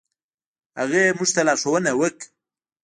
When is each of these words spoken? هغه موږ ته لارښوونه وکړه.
هغه 0.79 1.01
موږ 1.17 1.29
ته 1.35 1.41
لارښوونه 1.47 1.91
وکړه. 1.99 2.25